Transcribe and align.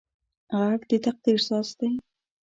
غږ 0.59 0.81
د 0.89 0.91
تقدیر 1.05 1.39
ساز 1.47 1.67
دی 1.79 1.89